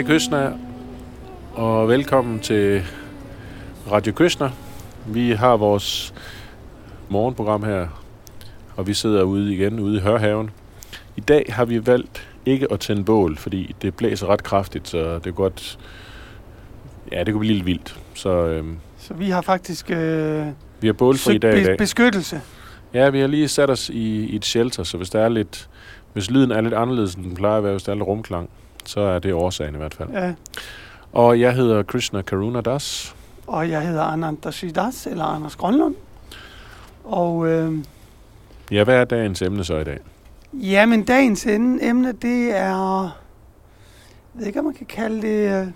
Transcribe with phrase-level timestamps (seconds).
[0.00, 0.52] Hare Krishna,
[1.54, 2.82] og velkommen til
[3.90, 4.50] Radio Krishna.
[5.06, 6.14] Vi har vores
[7.08, 7.88] morgenprogram her,
[8.76, 10.50] og vi sidder ude igen, ude i Hørhaven.
[11.16, 15.14] I dag har vi valgt ikke at tænde bål, fordi det blæser ret kraftigt, så
[15.14, 15.78] det er godt...
[17.12, 18.00] Ja, det kunne blive lidt vildt.
[18.14, 20.46] Så øhm, Så vi har faktisk øh,
[20.80, 21.78] vi har bålfri dag i dag.
[21.78, 22.40] beskyttelse.
[22.94, 25.68] Ja, vi har lige sat os i, i et shelter, så hvis der er lidt...
[26.12, 28.50] Hvis lyden er lidt anderledes, end den plejer at være, hvis der er lidt rumklang,
[28.84, 30.10] så er det årsagen i hvert fald.
[30.10, 30.32] Ja.
[31.12, 33.14] Og jeg hedder Krishna Karuna Das.
[33.46, 35.94] Og jeg hedder Anand Shidas, eller Anders Grønlund.
[37.04, 37.78] Og øh,
[38.70, 39.98] Ja, hvad er dagens emne så i dag?
[40.52, 43.02] ja, men dagens emne, det er...
[44.34, 45.60] Jeg ved ikke, om man kan kalde det...
[45.62, 45.66] Øh,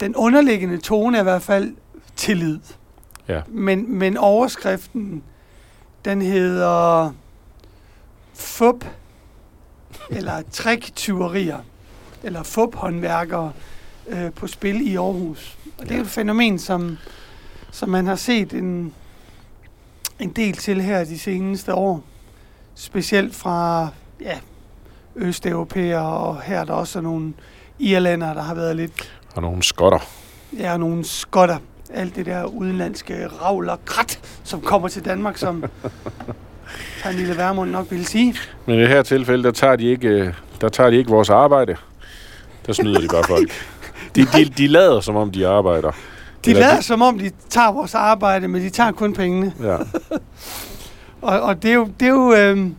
[0.00, 1.74] den underliggende tone er i hvert fald
[2.16, 2.58] tillid.
[3.28, 3.40] Ja.
[3.48, 5.22] Men, men overskriften,
[6.04, 7.10] den hedder
[8.34, 8.84] FUP,
[10.10, 11.58] eller træktyverier,
[12.22, 13.52] eller FUP-håndværkere
[14.08, 15.58] øh, på spil i Aarhus.
[15.78, 16.98] Og det er et fænomen, som,
[17.70, 18.94] som man har set en,
[20.18, 22.04] en del til her de seneste år.
[22.74, 23.88] Specielt fra
[24.20, 24.38] ja,
[25.16, 27.34] østeuropæere, og her er der også nogle
[27.78, 29.98] irlændere, der har været lidt Og nogle skotter.
[30.58, 31.58] Ja, og nogle skotter.
[31.90, 35.64] Alt det der udenlandske ravl og krat, som kommer til Danmark, som
[37.04, 38.34] Pernille Vermund nok ville sige.
[38.66, 41.30] Men i det her tilfælde, der tager de ikke, øh, der tager de ikke vores
[41.30, 41.76] arbejde.
[42.66, 43.50] Der snyder de bare folk.
[44.16, 45.90] De, de, de lader, som om de arbejder.
[46.44, 49.52] De Eller lader som om, de tager vores arbejde, men de tager kun pengene.
[49.62, 49.76] Ja.
[51.22, 51.88] Og, og det er jo...
[52.00, 52.74] Det er jo øhm,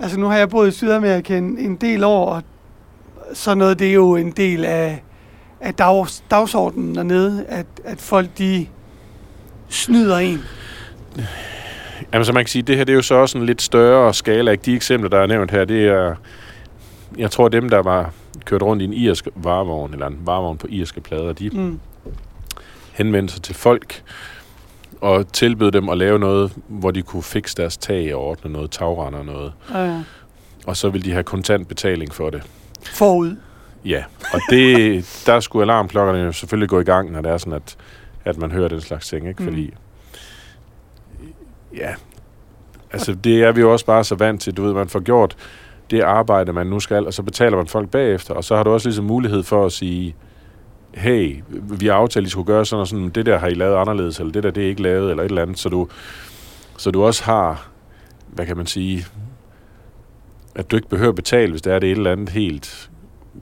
[0.00, 2.42] altså, nu har jeg boet i Sydamerika en, en del år, og
[3.32, 5.02] sådan noget, det er jo en del af,
[5.60, 8.66] af dags, dagsordenen dernede, at, at folk, de
[9.68, 10.40] snyder en.
[12.12, 14.14] Jamen, så man kan sige, det her det er jo så også en lidt større
[14.14, 14.50] skala.
[14.50, 14.62] Ikke?
[14.62, 16.14] De eksempler, der er nævnt her, det er...
[17.18, 18.12] Jeg tror, dem, der var
[18.44, 21.80] kørt rundt i en irsk varevogn, eller en varevogn på irske plader, de Mm.
[22.92, 24.02] henvendte sig til folk
[25.00, 28.70] og tilbød dem at lave noget, hvor de kunne fikse deres tag og ordne noget
[28.70, 29.52] tagrender og noget.
[29.76, 30.00] Øh,
[30.66, 32.42] Og så ville de have kontant betaling for det.
[32.84, 33.36] forud.
[33.84, 37.52] Ja, og det, der skulle alarmklokkerne jo selvfølgelig gå i gang, når det er sådan,
[37.52, 37.76] at,
[38.24, 39.42] at man hører den slags ting, ikke?
[39.42, 39.70] Mm.
[41.76, 41.94] Ja,
[42.92, 45.36] altså det er vi jo også bare så vant til, du ved, man får gjort
[45.90, 48.70] det arbejde, man nu skal, og så betaler man folk bagefter, og så har du
[48.70, 50.14] også ligesom mulighed for at sige,
[50.94, 53.54] hey, vi har aftalt, at I skulle gøre sådan og sådan, det der har I
[53.54, 55.88] lavet anderledes, eller det der, det er ikke lavet, eller et eller andet, så du,
[56.78, 57.68] så du også har,
[58.28, 59.06] hvad kan man sige,
[60.54, 62.90] at du ikke behøver at betale, hvis det er det et eller andet helt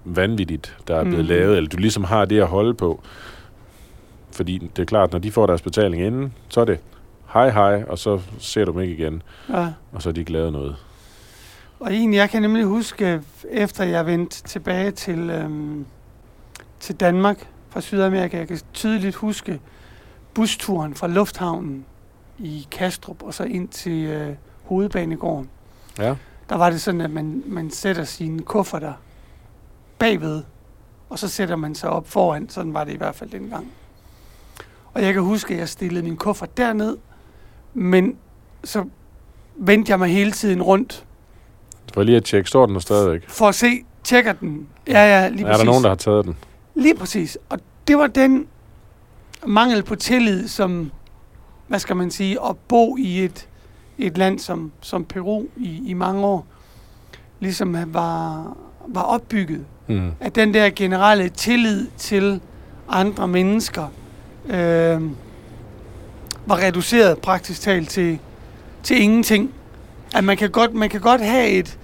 [0.04, 1.28] vanvittigt, der er blevet Mhm.
[1.28, 3.00] lavet, eller du ligesom har det at holde på.
[4.32, 6.78] Fordi det er klart, når de får deres betaling inden, så er det
[7.32, 9.72] hej hej, og så ser du dem ikke igen, Ja.
[9.92, 10.76] og så har de ikke lavet noget.
[11.80, 15.86] Og egentlig, jeg kan nemlig huske, efter jeg vendte tilbage til, øhm,
[16.80, 19.60] til Danmark fra Sydamerika, jeg kan tydeligt huske
[20.34, 21.84] busturen fra lufthavnen
[22.38, 24.34] i Kastrup og så ind til øh,
[24.64, 25.48] hovedbanegården.
[25.98, 26.14] Ja.
[26.48, 28.92] Der var det sådan, at man, man sætter sine kufferter
[29.98, 30.42] bagved,
[31.08, 32.48] og så sætter man sig op foran.
[32.48, 33.72] Sådan var det i hvert fald dengang.
[34.94, 36.96] Og jeg kan huske, at jeg stillede min kuffert derned,
[37.78, 38.16] men
[38.64, 38.84] så
[39.56, 41.04] vendte jeg mig hele tiden rundt
[41.94, 43.28] For lige at tjekke, står den der stadigvæk?
[43.28, 44.68] for at se, tjekker den.
[44.86, 45.58] Ja, ja, lige er præcis.
[45.58, 46.36] der nogen, der har taget den?
[46.74, 47.38] Lige præcis.
[47.48, 47.58] Og
[47.88, 48.46] det var den
[49.46, 50.90] mangel på tillid, som,
[51.68, 53.48] hvad skal man sige, at bo i et,
[53.98, 56.46] et land som, som Peru i, i mange år,
[57.40, 58.56] ligesom var,
[58.86, 59.64] var opbygget.
[59.86, 60.10] Mm.
[60.20, 62.40] At den der generelle tillid til
[62.88, 63.88] andre mennesker
[64.46, 65.02] øh,
[66.48, 68.18] var reduceret praktisk talt til,
[68.82, 69.50] til ingenting.
[70.14, 71.78] At man kan, godt, man kan godt have et,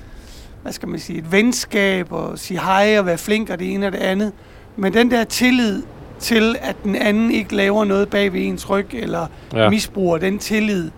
[0.62, 3.86] hvad skal man sige, et venskab og sige hej og være flink og det ene
[3.86, 4.32] og det andet.
[4.76, 5.82] Men den der tillid
[6.18, 9.70] til, at den anden ikke laver noget bag ved ens ryg, eller Ja.
[9.70, 10.90] misbruger den tillid,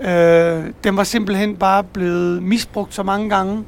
[0.00, 3.64] øh, den var simpelthen bare blevet misbrugt så mange gange,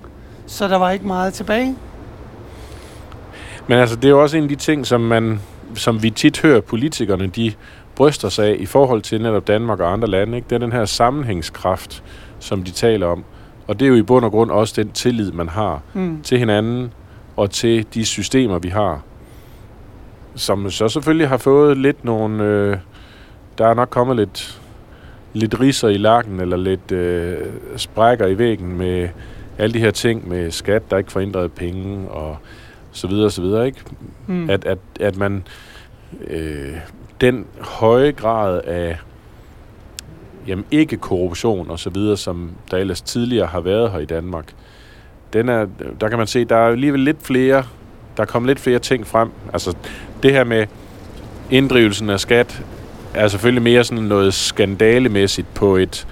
[0.46, 1.76] så der var ikke meget tilbage.
[3.68, 5.40] Men altså, det er jo også en af de ting, som, man,
[5.74, 7.52] som vi tit hører politikerne, de
[7.96, 10.36] bryster sig af i forhold til netop Danmark og andre lande.
[10.36, 10.46] Ikke?
[10.48, 12.02] Det er den her sammenhængskraft,
[12.38, 13.24] som de taler om.
[13.66, 16.20] Og det er jo i bund og grund også den tillid, man har Mm.
[16.22, 16.92] til hinanden
[17.36, 19.00] og til de systemer, vi har.
[20.34, 22.44] Som så selvfølgelig har fået lidt nogle...
[22.44, 22.76] Øh,
[23.58, 24.60] der er nok kommet lidt,
[25.32, 27.36] lidt riser i lakken, eller lidt øh,
[27.76, 29.08] sprækker i væggen med
[29.58, 32.36] alle de her ting med skat, der ikke får inddrevet penge, og
[32.92, 33.80] så videre, så videre, ikke?
[34.26, 34.50] Mm.
[34.50, 35.46] At, at, at man...
[36.26, 36.76] Øh,
[37.20, 38.98] den høje grad af
[40.46, 44.54] jamen, ikke korruption og så videre, som der ellers tidligere har været her i Danmark,
[45.32, 45.66] den er,
[46.00, 47.64] der kan man se, der er alligevel lidt flere
[48.16, 49.30] der er kommet lidt flere ting frem.
[49.52, 49.76] Altså,
[50.22, 50.66] det her med
[51.50, 52.62] inddrivelsen af skat
[53.14, 56.06] er selvfølgelig mere sådan noget skandalemæssigt på et,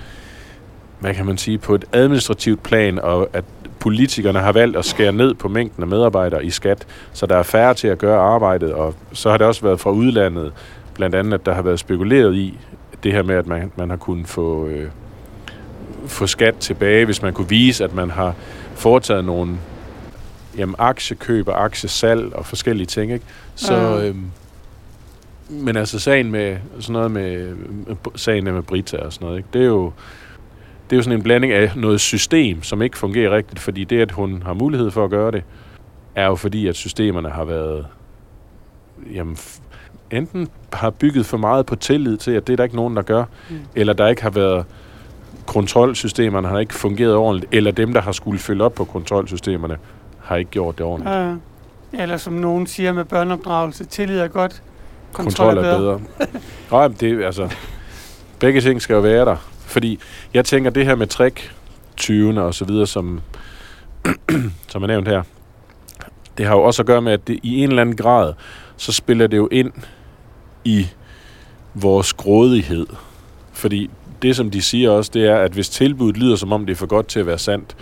[1.05, 3.45] hvad kan man sige, på et administrativt plan, og at
[3.79, 7.43] politikerne har valgt at skære ned på mængden af medarbejdere i skat, så der er
[7.43, 10.53] færre til at gøre arbejdet, og så har det også været fra udlandet,
[10.95, 12.59] blandt andet, at der har været spekuleret i
[13.03, 14.89] det her med, at man, man har kunnet få, øh,
[16.07, 18.35] få skat tilbage, hvis man kunne vise, at man har
[18.75, 19.57] foretaget nogle
[20.59, 23.13] jamen, aktiekøb og aktiesalg og forskellige ting.
[23.13, 23.25] Ikke?
[23.55, 24.31] Så, øhm,
[25.49, 27.57] men altså sagen med sådan noget med
[28.15, 29.49] sagen med Brita og sådan noget, ikke?
[29.53, 29.93] det er jo
[30.91, 34.01] det er jo sådan en blanding af noget system, som ikke fungerer rigtigt, fordi det,
[34.01, 35.43] at hun har mulighed for at gøre det,
[36.15, 37.87] er jo fordi, at systemerne har været
[39.15, 39.37] jamen,
[40.11, 43.03] enten har bygget for meget på tillid til, at det er der ikke nogen, der
[43.03, 43.57] gør, Mm.
[43.75, 44.65] eller der ikke har været
[45.47, 49.77] kontrolsystemerne har ikke fungeret ordentligt, eller dem, der har skulle følge op på kontrolsystemerne,
[50.21, 51.17] har ikke gjort det ordentligt.
[51.17, 51.35] Ja.
[52.03, 54.63] Eller som nogen siger med børneopdragelse, tillid er godt,
[55.13, 56.01] Kontrol er bedre.
[56.71, 57.55] Nej, men det er altså...
[58.39, 59.37] Begge ting skal jo være der.
[59.75, 59.99] Fordi
[60.35, 61.53] jeg tænker, det her med træk,
[62.01, 63.21] 20'erne og så videre, som,
[64.73, 65.23] som er nævnt her,
[66.39, 68.33] det har jo også at gøre med, at det i en eller anden grad,
[68.77, 69.73] så spiller det jo ind
[70.65, 70.87] i
[71.75, 72.87] vores grådighed.
[73.53, 73.91] Fordi
[74.23, 76.77] det, som de siger også, det er, at hvis tilbuddet lyder, som om det er
[76.77, 77.77] for godt til at være sandt,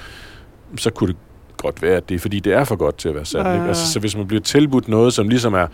[0.77, 1.17] så kunne det
[1.57, 3.47] godt være, at det er, fordi det er for godt til at være sandt.
[3.47, 3.63] Ja, Ikke?
[3.63, 5.67] ja, Altså, så hvis man bliver tilbudt noget, som ligesom er,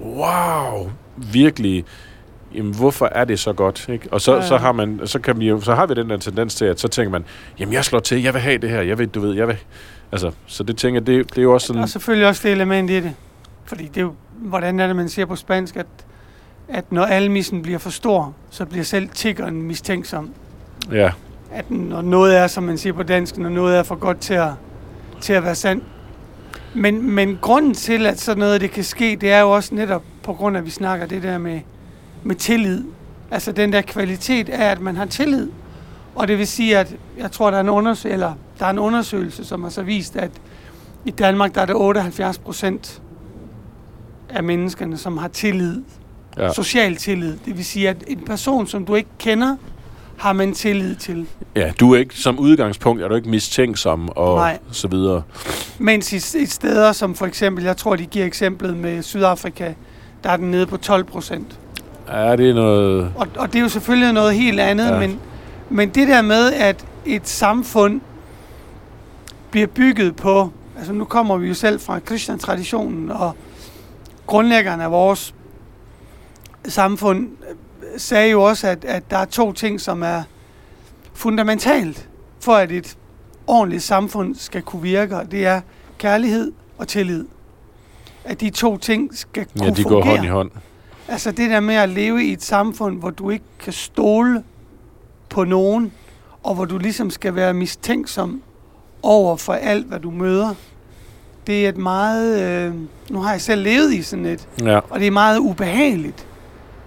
[0.00, 1.84] wow, virkelig,
[2.54, 3.88] jamen hvorfor er det så godt?
[3.88, 4.08] Ikke?
[4.10, 6.16] Og så, Ja, så, har man, så, kan vi jo, så har vi den der
[6.16, 7.24] tendens til, at så tænker man,
[7.58, 9.56] jamen jeg slår til, jeg vil have det her, jeg vil, du ved, jeg vil...
[10.12, 11.82] Altså, så det tænker det, det er jo også sådan...
[11.82, 13.14] Og selvfølgelig også det element i det.
[13.64, 15.86] Fordi det er jo, hvordan er det, man siger på spansk, at,
[16.68, 20.30] at når almissen bliver for stor, så bliver selv tiggeren mistænksom.
[20.92, 21.10] Ja,
[21.52, 24.34] At når noget er, som man siger på dansk, når noget er for godt til
[24.34, 24.50] at,
[25.20, 25.84] til at være sandt.
[26.74, 30.02] Men, men grunden til, at sådan noget det kan ske, det er jo også netop
[30.22, 31.60] på grund af, at vi snakker det der med,
[32.24, 32.84] med tillid.
[33.30, 35.50] Altså den der kvalitet af, at man har tillid.
[36.14, 38.78] Og det vil sige, at jeg tror, der er en, undersø- eller, der er en
[38.78, 40.30] undersøgelse, som har så vist, at
[41.04, 43.02] i Danmark der er det 78 procent
[44.28, 45.82] af menneskerne, som har tillid.
[46.38, 46.52] Ja.
[46.52, 47.36] Social tillid.
[47.44, 49.56] Det vil sige, at en person, som du ikke kender,
[50.18, 51.26] har man tillid til.
[51.56, 54.58] ja, du er ikke, som udgangspunkt er du ikke mistænksom og Nej.
[54.72, 55.22] så videre.
[55.78, 59.72] Mens i, i steder som for eksempel, jeg tror, de giver eksemplet med Sydafrika,
[60.24, 61.58] der er den nede på 12 procent.
[62.08, 63.12] Ja, det er noget...
[63.16, 64.98] Og, og det er jo selvfølgelig noget helt andet, ja.
[64.98, 65.18] Men,
[65.70, 68.00] men det der med, at et samfund
[69.50, 73.32] bliver bygget på, altså nu kommer vi jo selv fra Christian-traditionen, og
[74.26, 75.34] grundlæggerne af vores
[76.64, 77.28] samfund
[77.96, 80.22] sagde jo også, at, at der er to ting, som er
[81.14, 82.08] fundamentalt
[82.40, 82.96] for, at et
[83.46, 85.60] ordentligt samfund skal kunne virke, og det er
[85.98, 87.24] kærlighed og tillid.
[88.24, 90.16] At de to ting skal kunne Ja, de går fungere.
[90.16, 90.50] hånd i hånd.
[91.08, 94.42] Altså det der med at leve i et samfund, hvor du ikke kan stole
[95.28, 95.92] på nogen,
[96.42, 98.42] og hvor du ligesom skal være mistænksom
[99.02, 100.54] over for alt, hvad du møder.
[101.46, 102.42] Det er et meget...
[102.42, 102.74] Øh,
[103.10, 106.26] nu har jeg selv levet i sådan et, Ja, og det er meget ubehageligt.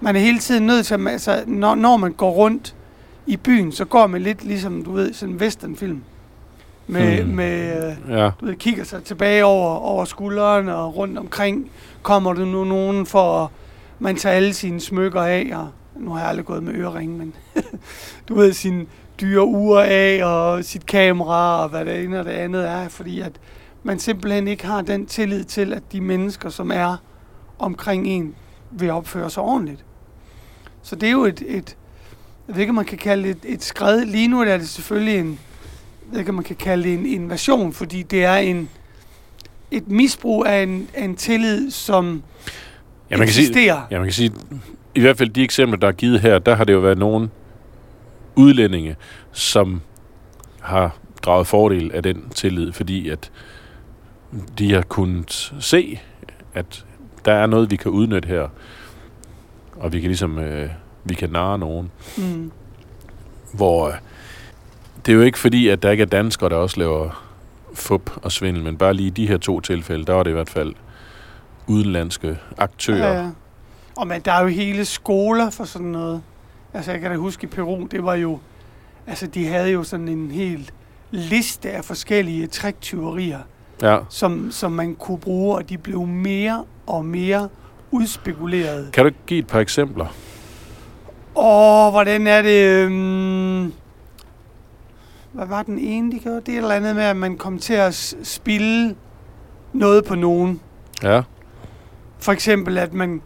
[0.00, 2.74] Man er hele tiden nødt til, at, altså, når, når man går rundt
[3.26, 6.00] i byen, så går man lidt ligesom, du ved, sådan en westernfilm.
[6.86, 7.34] Med, Hmm.
[7.34, 8.30] med øh, ja.
[8.40, 11.70] du ved, kigger sig tilbage over, over skulderen og rundt omkring.
[12.02, 13.48] Kommer der nu nogen for at
[13.98, 17.34] man tager alle sine smykker af, og nu har jeg aldrig gået med øreringe, men
[18.28, 18.86] du ved, sine
[19.20, 23.20] dyre ure af, og sit kamera, og hvad det ene og det andet er, fordi
[23.20, 23.32] at
[23.82, 26.96] man simpelthen ikke har den tillid til, at de mennesker, som er
[27.58, 28.34] omkring en,
[28.70, 29.84] vil opføre sig ordentligt.
[30.82, 31.76] Så det er jo et, et
[32.48, 34.04] jeg ved ikke, man kan kalde det et, et skred.
[34.04, 37.72] Lige nu er det selvfølgelig en, jeg ved ikke, man kan kalde det en invasion,
[37.72, 38.68] fordi det er en,
[39.70, 42.22] et misbrug af en, af en tillid, som
[43.10, 43.64] Ja, man kan sige.
[43.90, 44.32] Ja, man kan sige,
[44.94, 47.30] i hvert fald de eksempler, der er givet her, der har det jo været nogle
[48.34, 48.96] udlændinge,
[49.32, 49.80] som
[50.60, 53.30] har draget fordel af den tillid, fordi at
[54.58, 56.00] de har kunnet se,
[56.54, 56.84] at
[57.24, 58.48] der er noget, vi kan udnytte her,
[59.76, 60.68] og vi kan ligesom, øh,
[61.04, 62.50] vi kan narre nogen, Mm.
[63.52, 63.94] hvor øh,
[65.06, 67.24] det er jo ikke fordi, at der ikke er danskere, der også laver
[67.74, 70.34] fup og svindel, men bare lige i de her to tilfælde, der var det i
[70.34, 70.74] hvert fald
[71.68, 73.12] udenlandske aktører.
[73.12, 73.30] Ja, ja.
[73.96, 76.22] Og men der er jo hele skoler for sådan noget.
[76.74, 78.38] Altså jeg kan da huske i Peru, det var jo,
[79.06, 80.70] altså de havde jo sådan en hel
[81.10, 83.38] liste af forskellige triktyverier,
[83.82, 83.98] Ja.
[84.08, 87.48] som, som man kunne bruge, og de blev mere og mere
[87.90, 88.92] udspekuleret.
[88.92, 90.06] Kan du give et par eksempler?
[91.36, 92.64] Åh, hvordan er det?
[92.66, 93.72] øhm,
[95.32, 96.40] Hvad var den ene, de gjorde?
[96.40, 98.96] Det er et eller andet med, at man kom til at spille
[99.72, 100.60] noget på nogen.
[101.02, 101.22] Ja.
[102.26, 103.20] For eksempel, at man,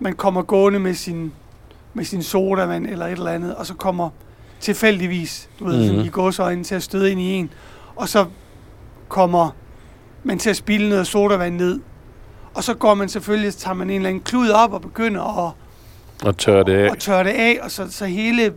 [0.00, 1.32] man kommer gående med sin,
[1.94, 4.10] med sin sodavand eller et eller andet, og så kommer
[4.60, 5.88] tilfældigvis, du ved, Mhm.
[5.88, 6.04] mm-hmm.
[6.04, 7.50] i gåsøjne til at støde ind i en,
[7.96, 8.26] og så
[9.08, 9.50] kommer
[10.24, 11.80] man til at spille noget sodavand ned,
[12.54, 15.46] og så går man selvfølgelig, så tager man en eller anden klud op og begynder
[15.46, 15.52] at,
[16.26, 16.92] Og tør det af.
[16.92, 18.52] at tørre det af, og så, så hele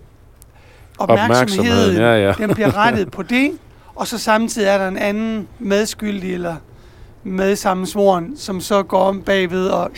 [0.98, 2.34] Opmærksomheden, opmærksomheden, ja, ja.
[2.38, 3.52] den bliver rettet på det,
[3.96, 6.56] og så samtidig er der en anden medskyldig eller
[7.24, 9.92] medsammensvoren, som så går om bagved og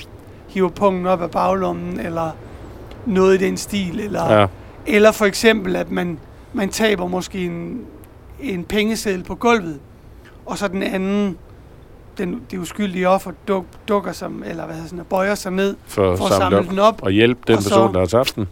[0.48, 2.32] hiver pungen op af baglommen, eller
[3.06, 4.48] noget i den stil, eller, Ja.
[4.86, 6.20] eller for eksempel, at man,
[6.53, 7.82] man taber måske en,
[8.42, 9.80] en pengeseddel på gulvet,
[10.46, 11.38] og så den anden,
[12.18, 16.15] den, det uskyldige offer, duk, dukker sig, eller hvad hedder sådan, bøjer sig ned For,
[16.15, 16.65] for at samle op.
[16.70, 18.48] den op, Og hjælpe den Og så- person, der har tabt den.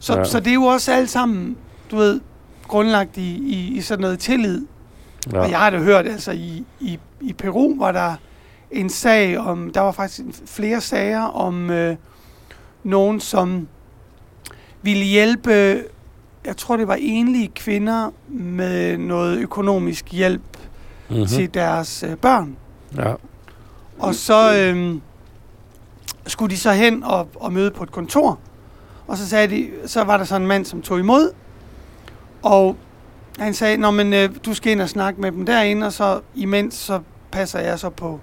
[0.00, 0.18] Så, Ja.
[0.18, 0.24] ja.
[0.24, 1.56] så det er jo også alt sammen,
[1.90, 2.20] du ved,
[2.68, 4.66] grundlagt i, i, i sådan noget tillid.
[5.32, 5.38] Ja.
[5.40, 8.14] Og jeg har da hørt, altså i, i, i Peru var der
[8.70, 11.96] en sag om, der var faktisk flere sager om øh,
[12.84, 13.68] nogen, som
[14.82, 15.82] ville hjælpe,
[16.44, 20.42] jeg tror det var enlige kvinder med noget økonomisk hjælp
[21.10, 21.16] Mhm.
[21.16, 21.26] mm-hmm.
[21.28, 22.56] til deres øh, børn.
[22.96, 23.14] Ja.
[23.98, 24.94] Og så øh,
[26.26, 28.38] skulle de så hen og, og møde på et kontor.
[29.06, 31.30] Og så, sagde de, så var der så en mand, som tog imod.
[32.42, 32.76] Og
[33.38, 36.20] han sagde, Nå, men øh, du skal ind og snakke med dem derinde, og så
[36.34, 38.20] imens så passer jeg så på,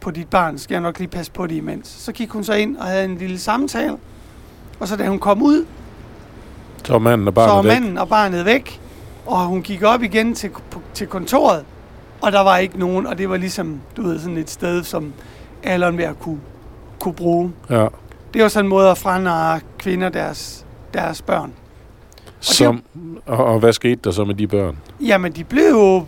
[0.00, 0.58] på dit barn.
[0.58, 1.88] Skal jeg nok lige passe på det imens.
[1.88, 3.96] Så gik hun så ind og havde en lille samtale.
[4.80, 5.66] Og så da hun kom ud,
[6.84, 7.80] Så var manden og så var barnet væk.
[7.80, 8.80] manden og barnet væk.
[9.26, 10.50] Og hun gik op igen til,
[10.94, 11.64] til kontoret.
[12.20, 15.12] Og der var ikke nogen, og det var ligesom, du ved, sådan et sted, som
[15.62, 16.40] alle og enhver kunne,
[17.00, 17.52] kunne bruge.
[17.70, 17.86] Ja.
[18.34, 21.52] Det var sådan en måde at franarre kvinder deres, deres børn.
[22.40, 22.82] Som,
[23.26, 24.76] og, og hvad skete der så med de børn?
[25.00, 26.06] Jamen, de blev jo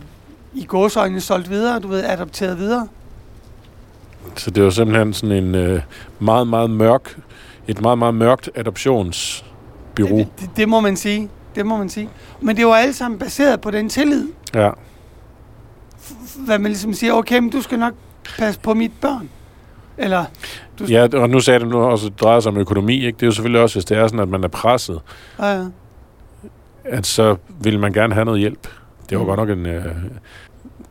[0.53, 2.87] i gåsøjne solgt videre, du ved, adopteret videre.
[4.35, 5.81] Så det var simpelthen sådan en øh,
[6.19, 7.17] meget, meget mørk,
[7.67, 10.17] et meget, meget mørkt adoptionsbyrå.
[10.17, 11.29] Det, det, det må man sige.
[11.55, 12.09] Det må man sige.
[12.41, 14.27] Men det var alle sammen baseret på den tillid.
[14.53, 14.69] Ja.
[16.37, 17.93] Hvad man ligesom siger, okay, men du skal nok
[18.37, 19.29] passe på mit børn.
[19.97, 20.25] Eller,
[20.79, 22.95] Du- ja, og nu sagde du nu også, at det drejer sig om økonomi.
[23.05, 23.15] Ikke?
[23.15, 25.01] Det er jo selvfølgelig også, hvis det er sådan, at man er presset,
[25.39, 25.65] ja, ja.
[26.85, 28.67] At så vil man gerne have noget hjælp.
[29.09, 29.27] Det var Mm.
[29.27, 29.65] godt nok en...
[29.65, 29.85] Øh,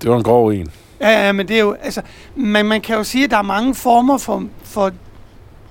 [0.02, 0.68] det var en grov en.
[1.00, 2.02] Ja, ja, men det er jo, altså,
[2.37, 4.90] man, man kan jo sige, at der er mange former for, for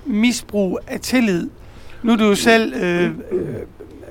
[0.06, 1.50] misbrug af tillid.
[2.02, 3.44] Nu er du jo selv øh, øh,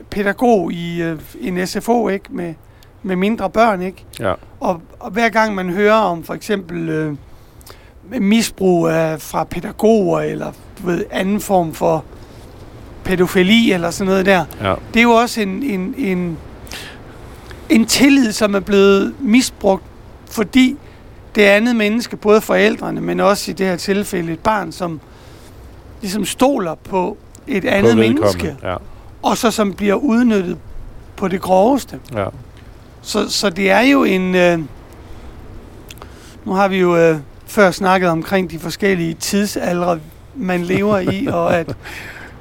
[0.10, 2.26] pædagog i øh, en SFO, ikke?
[2.30, 2.54] Med,
[3.04, 4.06] med mindre børn, ikke?
[4.20, 4.34] Ja.
[4.60, 7.16] Og, og hver gang man hører om for eksempel øh,
[8.22, 10.52] misbrug af, fra pædagoger, eller
[10.82, 12.06] du ved, anden form for
[13.04, 14.74] pædofili, eller sådan noget der, Ja.
[14.94, 16.38] det er jo også en, en, en,
[17.70, 19.84] en tillid, som er blevet misbrugt,
[20.32, 20.78] fordi
[21.36, 25.00] det andet menneske, både forældrene, men også i det her tilfælde et barn, som
[26.02, 27.18] ligesom stoler på
[27.48, 28.76] et andet På menneske, Ja.
[29.22, 30.58] og så som bliver udnyttet
[31.16, 32.00] på det groveste.
[32.14, 32.26] ja.
[33.02, 34.36] Så, så det er jo en...
[34.36, 34.60] Øh,
[36.46, 40.00] nu har vi jo øh, før snakket omkring de forskellige tidsaldre,
[40.36, 41.68] man lever i, og at,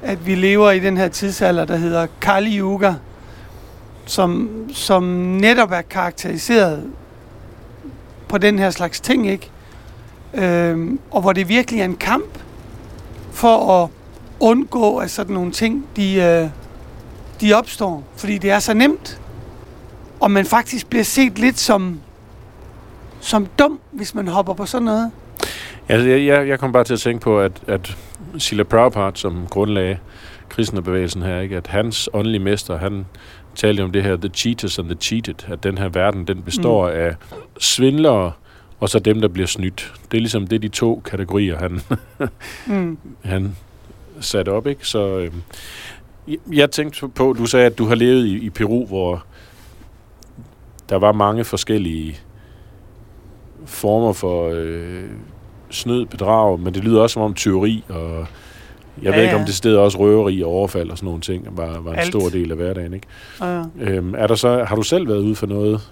[0.02, 2.94] at vi lever i den her tidsalder, der hedder Kali Yuga,
[4.06, 5.02] som, som
[5.40, 6.84] netop er karakteriseret
[8.28, 9.50] på den her slags ting, ikke?
[10.34, 12.38] Øhm, og hvor det virkelig er en kamp
[13.32, 13.88] for at
[14.40, 16.48] undgå, at sådan nogle ting, de, øh,
[17.40, 18.04] de opstår.
[18.16, 19.20] Fordi det er så nemt
[20.20, 22.00] og man faktisk bliver set lidt som,
[23.20, 25.10] som dum, hvis man hopper på sådan noget.
[25.88, 27.96] Altså, jeg, jeg, jeg kom bare til at tænke på, at, at
[28.38, 29.98] Sila Prabhupada, som grundlagde
[30.48, 33.06] kristnebevægelsen her, ikke, at hans åndelige mester, han
[33.54, 36.90] talte om det her, the cheaters and the cheated, at den her verden, den består
[36.90, 36.96] mm.
[36.96, 37.14] af
[37.58, 38.32] svindlere,
[38.80, 39.92] og så dem, der bliver snydt.
[40.10, 41.80] Det er ligesom det er de to kategorier, han,
[42.66, 42.98] Mm.
[43.24, 43.56] han
[44.20, 44.86] satte op, ikke?
[44.86, 45.32] Så øh,
[46.28, 49.24] jeg, jeg tænkte på, du sagde, at du har levet i, i Peru, hvor
[50.88, 52.18] der var mange forskellige
[53.64, 55.04] former for øh,
[55.70, 58.26] snød, bedrag, men det lyder også som om tyveri, og
[59.02, 61.46] jeg Ja, ved ikke, om det sted også røveri og overfald og sådan nogle ting
[61.50, 62.06] var, var en Alt.
[62.08, 63.06] stor del af hverdagen, ikke?
[63.40, 63.62] Ja, ja.
[63.80, 65.90] Øhm, er der så, har du selv været ude for noget?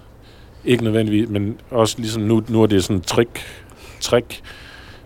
[0.65, 3.39] Ikke nødvendigvis, men også ligesom nu, nu er det sådan trick,
[4.01, 4.41] trick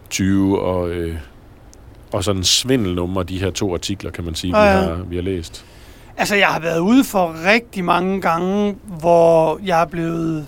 [0.09, 1.15] 20 og, øh,
[2.11, 5.23] og sådan svindelnummer, de her to artikler, kan man sige, Ja, vi, har, vi har
[5.23, 5.65] læst.
[6.17, 10.45] Altså, jeg har været ude for rigtig mange gange, hvor jeg er blevet,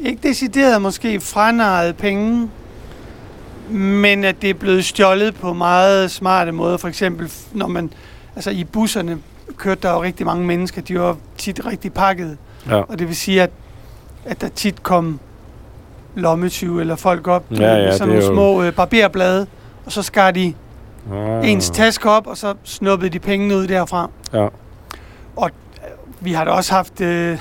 [0.00, 2.48] ikke decideret måske franarret penge,
[3.70, 6.76] men at det er blevet stjålet på meget smarte måder.
[6.76, 7.92] For eksempel, når man,
[8.36, 9.18] altså i busserne
[9.56, 12.36] kørte der jo rigtig mange mennesker, de var tit rigtig pakket.
[12.70, 13.50] Ja, Og det vil sige, at,
[14.24, 15.20] at der tit kom
[16.14, 19.46] lommetyve eller folk op Ja, med ja, sådan det er nogle jo- små øh, barberblade,
[19.86, 20.54] og så skar de
[21.12, 21.50] Ah.
[21.50, 24.10] ens taske op, og så snuppede de pengene ud derfra.
[24.32, 24.48] Ja.
[26.20, 27.38] Vi har da også haft øh,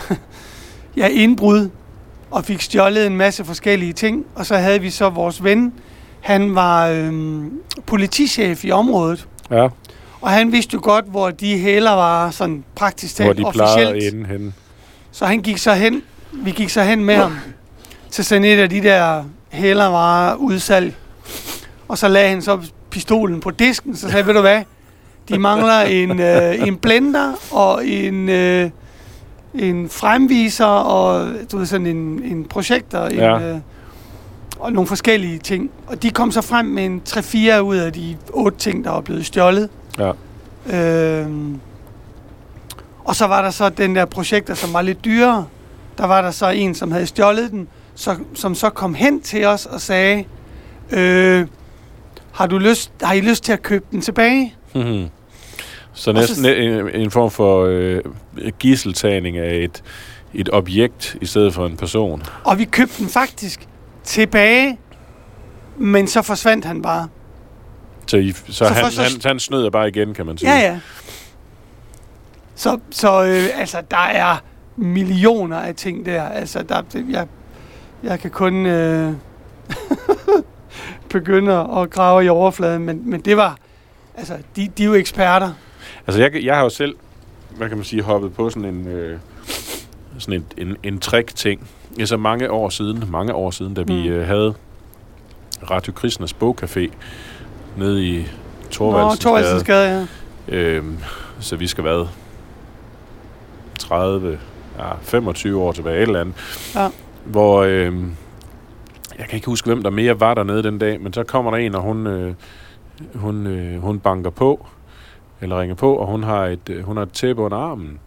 [0.97, 1.69] ja, indbrud,
[2.31, 5.73] og fik stjålet en masse forskellige ting, og så havde vi så vores ven,
[6.25, 7.43] han var øh,
[7.85, 9.67] politichef i området, Ja,
[10.21, 13.73] og han vidste jo godt, hvor de hæler var sådan praktisk hvor talt de plejede
[13.87, 14.03] officielt.
[14.07, 14.53] at ende henne.
[15.11, 16.01] Så han gik så hen,
[16.33, 17.37] vi gik så hen med ham
[18.11, 20.93] til sådan et af de der hælervarer udsalg.
[21.87, 24.61] Og så lagde han så pistolen på disken, så sagde ved du hvad,
[25.29, 28.69] de mangler en, øh, en blender og en, øh,
[29.55, 33.39] en fremviser og du ved, sådan en, en projektor en, Ja.
[33.49, 33.57] øh,
[34.59, 35.71] og nogle forskellige ting.
[35.87, 39.01] Og de kom så frem med en 3-4 ud af de otte ting, der var
[39.01, 39.69] blevet stjålet.
[39.99, 40.11] Ja.
[40.73, 41.59] Øhm,
[43.05, 45.45] og så var der så den der projekter, som var lidt dyrere.
[45.97, 49.45] Der var der så en, som havde stjålet den, så, som så kom hen til
[49.45, 50.23] os og sagde,
[50.91, 51.47] øh,
[52.31, 54.53] har, du lyst, har I lyst til at købe den tilbage?
[54.75, 55.09] Mhm.
[55.93, 58.01] Så Og så næsten en, en form for øh,
[58.59, 59.83] gisseltagning af et,
[60.33, 62.23] et objekt i stedet for en person.
[62.43, 63.67] Og vi købte den faktisk
[64.05, 64.79] tilbage,
[65.77, 67.07] men så forsvandt han bare.
[68.07, 70.51] Så, I, så, Så han, først så- han, han snød bare igen, kan man sige.
[70.51, 70.79] Ja, ja.
[72.55, 74.37] Så, så øh, altså, der er
[74.75, 76.23] millioner af ting der.
[76.23, 76.81] Altså, der,
[77.11, 77.27] jeg,
[78.03, 79.13] jeg kan kun øh,
[81.09, 83.57] begynde at grave i overfladen, men, men det var,
[84.17, 85.51] altså, de, de er jo eksperter.
[86.07, 86.95] Altså, jeg, jeg har jo selv,
[87.57, 89.19] hvad kan man sige, hoppet på sådan en, øh,
[90.17, 91.67] sådan en, en, en trick-ting.
[92.05, 94.15] Så mange år siden, mange år siden, da vi Mm.
[94.15, 94.53] øh, havde
[95.71, 96.89] Radio Kristners Bogcafé
[97.77, 98.25] nede i Nå,
[98.71, 100.07] Thorvaldsens Thorvaldsens Gade,
[100.49, 100.55] ja.
[100.57, 100.97] Øhm,
[101.39, 102.07] så vi skal være
[103.79, 104.39] 30,
[104.79, 106.35] ja, 25 år tilbage, et eller andet.
[106.75, 106.89] Ja.
[107.25, 108.15] Hvor, øhm,
[109.17, 111.57] jeg kan ikke huske, hvem der mere var dernede den dag, men så kommer der
[111.57, 112.33] en, og hun, øh,
[113.15, 114.67] hun, øh, hun banker på,
[115.41, 117.99] eller ringer på, og hun har et, øh, hun har et tæppe under armen.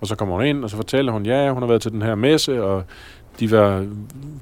[0.00, 2.02] Og så kommer hun ind, og så fortæller hun, ja, hun har været til den
[2.02, 2.82] her messe, og
[3.40, 3.86] de, var,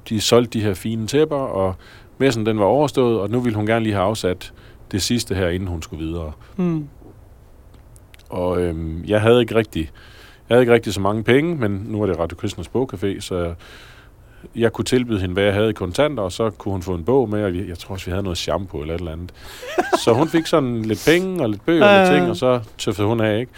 [0.09, 1.75] de solgte de her fine tæpper, og
[2.19, 4.53] messen den var overstået, og nu ville hun gerne lige have afsat
[4.93, 6.33] det sidste her, inden hun skulle videre.
[6.57, 6.89] Mm.
[8.29, 9.91] Og øhm, jeg havde ikke rigtig,
[10.49, 13.55] jeg havde ikke rigtig så mange penge, men nu er det Radio Kristners Bogcafé, så
[14.57, 17.05] jeg kunne tilbyde hende, hvad jeg havde i kontanter, og så kunne hun få en
[17.05, 19.33] bog med, og vi- jeg tror også, vi havde noget shampoo eller et eller andet.
[20.05, 23.09] så hun fik sådan lidt penge og lidt bøger og lidt ting, og så tøffede
[23.09, 23.53] hun af, ikke?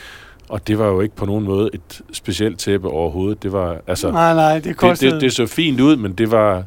[0.50, 3.42] Og det var jo ikke på nogen måde et specielt tæppe overhovedet.
[3.42, 5.12] Det var, altså, Nej, nej, det det, kostede.
[5.14, 6.64] det, det så fint ud, men det var,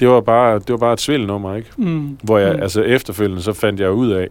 [0.00, 1.68] det var bare, det var bare et svindelnummer, ikke?
[1.76, 2.18] mm.
[2.22, 2.62] Hvor jeg, Mm.
[2.62, 4.28] altså efterfølgende, så fandt jeg ud af,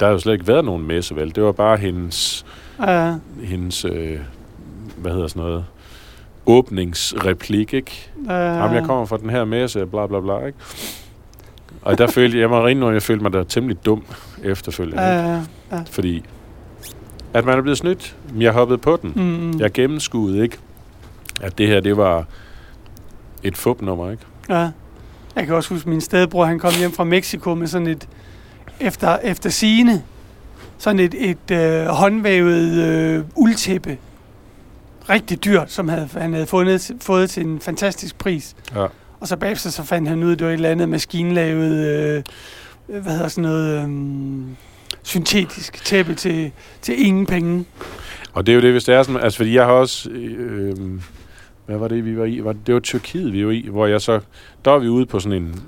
[0.00, 1.34] der har jo slet ikke været nogen messe, vel?
[1.34, 2.46] Det var bare hendes,
[2.86, 4.18] Ja, hendes øh,
[4.96, 5.64] hvad hedder sådan noget,
[6.46, 8.10] åbningsreplik, ikke?
[8.28, 8.32] ja.
[8.62, 10.58] Jamen, jeg kommer fra den her messe, bla bla bla, ikke?
[11.82, 14.04] Og der følte jeg mig rent, jeg følte mig da temmelig dum
[14.44, 15.34] efterfølgende, ja,
[15.72, 15.80] ja.
[15.90, 16.24] Fordi,
[17.34, 19.12] at man er blevet snydt, jeg hoppede på den.
[19.16, 19.60] Mm.
[19.60, 20.58] Jeg gennemskuede ikke,
[21.40, 22.26] at det her, det var
[23.42, 24.22] et fupnummer, ikke?
[24.48, 24.70] Ja.
[25.36, 28.08] Jeg kan også huske, min stedbror, han kom hjem fra Mexico med sådan et,
[28.80, 30.02] efter, efter sigende,
[30.78, 33.98] sådan et, et øh, håndvævet øh, uldtæppe.
[35.08, 38.56] Rigtig dyrt, som havde, han havde fundet, fået til en fantastisk pris.
[38.74, 38.86] Ja.
[39.20, 42.22] Og så bagefter så fandt han ud, at det var et eller andet maskinlavet, øh,
[43.02, 43.88] hvad hedder sådan noget, øh,
[45.02, 47.64] syntetisk tæppe til, til ingen penge.
[48.32, 50.76] Og det er jo det, hvis det er sådan, altså fordi jeg har også, øh,
[51.66, 52.44] hvad var det, vi var i?
[52.44, 54.20] Var, det var Tyrkiet, vi var i, hvor jeg så,
[54.64, 55.62] der var vi ude på sådan en,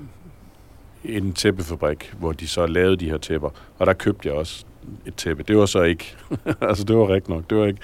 [1.03, 4.65] en tæppefabrik, hvor de så lavede de her tæpper, og der købte jeg også
[5.05, 5.43] et tæppe.
[5.43, 6.15] Det var så ikke,
[6.61, 7.79] altså det var rigtigt nok, det var ikke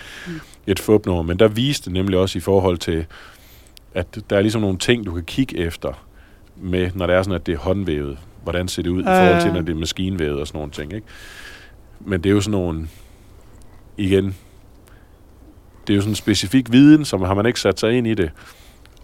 [0.68, 3.06] et fupnummer, men der viste nemlig også i forhold til,
[3.94, 6.06] at der er ligesom nogle ting, du kan kigge efter,
[6.56, 8.18] med, når det er sådan, at det er håndvævet.
[8.44, 10.72] Hvordan ser det ud i Ja, forhold til, når det er maskinvævet og sådan nogle
[10.72, 11.08] ting, ikke?
[12.00, 12.88] Men det er jo sådan nogle,
[13.98, 14.36] igen,
[15.88, 18.14] det er jo sådan en specifik viden, som har man ikke sat sig ind i
[18.14, 18.32] det.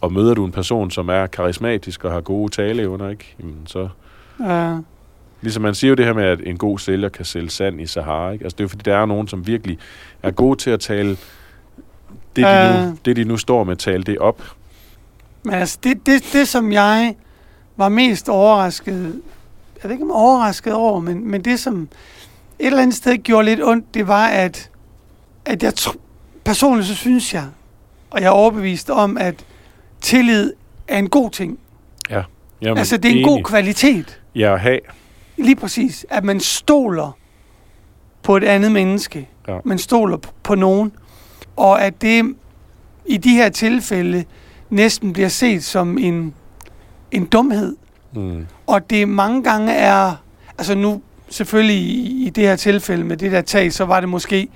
[0.02, 3.36] Og møder du en person, som er karismatisk og har gode taleevner, ikke?
[3.40, 3.90] Jamen, så...
[4.48, 4.78] Ja,
[5.42, 7.86] Ligesom man siger jo det her med, at en god sælger kan sælge sand i
[7.86, 8.46] Sahara, ikke?
[8.46, 9.78] Altså det er jo fordi, der er nogen, som virkelig
[10.24, 11.18] er gode til at tale det,
[12.36, 12.86] de, Ja.
[12.86, 14.42] nu, det, de nu står med, tale det op.
[15.44, 17.16] Men altså, det, det, det som jeg
[17.78, 19.22] var mest overrasket,
[19.84, 21.82] jeg ved ikke om overrasket over, men, men det som
[22.60, 24.70] et eller andet sted gjorde lidt ondt, det var, at,
[25.46, 25.98] at jeg tr-
[26.46, 27.46] personligt så synes jeg,
[28.10, 29.46] og jeg er overbevist om, at
[30.02, 30.54] tillid
[30.88, 31.60] er en god ting.
[32.62, 33.26] Jamen, altså, det er en enig.
[33.28, 34.22] god kvalitet.
[34.36, 34.80] Ja, at have.
[35.38, 36.06] Lige præcis.
[36.10, 37.18] At man stoler
[38.24, 39.30] på et andet menneske.
[39.48, 39.58] Ja.
[39.66, 40.92] Man stoler på nogen.
[41.56, 42.36] Og at det
[43.06, 44.26] i de her tilfælde
[44.70, 46.34] næsten bliver set som en
[47.12, 47.76] en dumhed.
[48.14, 48.46] Mm.
[48.68, 50.14] Og det mange gange er,
[50.58, 54.10] altså nu selvfølgelig i, i det her tilfælde med det der tag, så var det
[54.10, 54.48] måske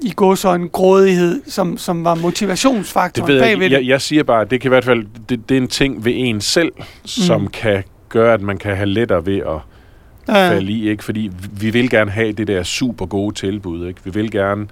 [0.00, 3.76] i går så en grådighed, som, som var Det motivationsfaktoren ved jeg, bagved det.
[3.76, 6.04] jeg, jeg siger bare, at det kan i hvert fald, det, det er en ting
[6.04, 6.72] ved en selv,
[7.04, 7.46] som Mm.
[7.48, 9.58] kan gøre, at man kan have lettere ved at
[10.28, 11.04] Ja, falde i, ikke?
[11.04, 14.00] Fordi vi- vi vil gerne have det der super gode tilbud, ikke?
[14.04, 14.66] Vi vil gerne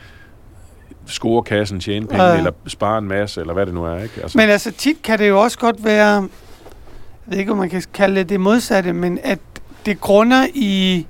[1.06, 2.36] score kassen, tjene penge, Ja.
[2.36, 4.14] eller spare en masse, eller hvad det nu er, ikke?
[4.22, 6.28] Altså, Men altså tit kan det jo også godt være,
[7.28, 9.38] jeg ved ikke om man kan kalde det det modsatte, men at
[9.86, 11.06] det grunder i,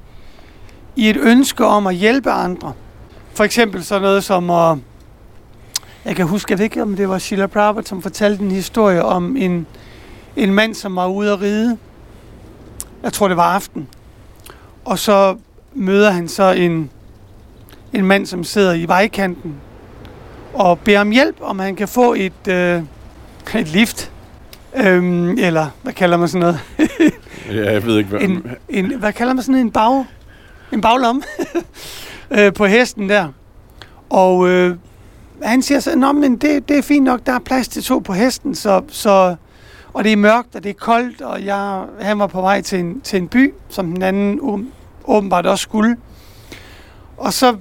[0.97, 2.73] i et ønske om at hjælpe andre.
[3.35, 4.79] For eksempel sådan noget som at,
[6.05, 9.05] jeg kan huske, jeg ved ikke om det var Sheila Prabhat, som fortalte en historie
[9.05, 9.67] om en,
[10.37, 11.79] en mand, som var ude at ride.
[13.03, 13.89] Jeg tror, det var aften.
[14.85, 15.37] Og så
[15.75, 16.91] møder han så en,
[17.93, 19.55] en mand, som sidder i vejkanten
[20.55, 22.83] og beder om hjælp, om han kan få et, øh,
[23.55, 24.13] et lift.
[24.77, 26.61] Øhm, eller hvad kalder man sådan noget?
[27.53, 28.21] ja, jeg ved ikke, hvad...
[28.21, 30.05] En, en, hvad kalder man sådan en bag?
[30.73, 31.23] En baglomme
[32.39, 33.29] øh, på hesten der.
[34.11, 34.77] Og øh,
[35.43, 37.99] han siger så, Nå, men det, det er fint nok, der er plads til to
[37.99, 39.37] på hesten, så, så,
[39.93, 42.79] og det er mørkt, og det er koldt, og jeg, han var på vej til
[42.81, 44.73] en, til en by, som den anden åben-
[45.05, 45.97] åbenbart også skulle.
[47.17, 47.57] Og så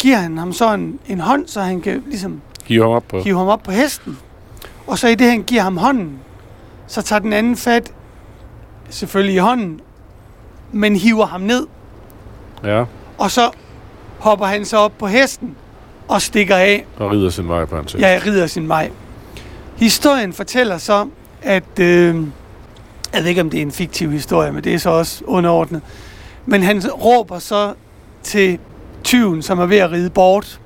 [0.00, 3.20] giver han ham så en, en hånd, så han kan ligesom Hive ham op på.
[3.22, 4.18] hive ham op på hesten.
[4.86, 6.18] Og så i det, han giver ham hånden,
[6.86, 7.92] så tager den anden fat
[8.90, 9.80] selvfølgelig i hånden,
[10.72, 11.66] men hiver ham ned.
[12.64, 12.84] Ja,
[13.18, 13.50] Og så
[14.18, 15.56] hopper han så op på hesten
[16.08, 16.86] og stikker af.
[16.98, 17.94] og rider sin vej på hans.
[17.94, 18.90] Jeg rider sin vej.
[19.76, 21.08] Historien fortæller så,
[21.42, 21.78] at...
[21.80, 22.16] Øh,
[23.14, 25.82] jeg ved ikke, om det er en fiktiv historie, men det er så også underordnet.
[26.46, 27.74] Men han råber så
[28.22, 28.58] til
[29.04, 30.60] tyven, som er ved at ride bort.